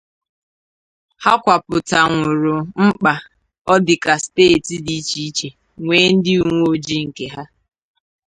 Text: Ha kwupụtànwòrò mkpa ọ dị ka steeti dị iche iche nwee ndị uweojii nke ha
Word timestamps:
Ha 1.23 1.33
kwupụtànwòrò 1.43 2.55
mkpa 2.85 3.13
ọ 3.73 3.75
dị 3.85 3.95
ka 4.03 4.13
steeti 4.23 4.75
dị 4.85 4.93
iche 5.01 5.19
iche 5.29 5.49
nwee 5.83 6.07
ndị 6.15 6.33
uweojii 6.47 7.03
nke 7.07 7.25
ha 7.33 7.43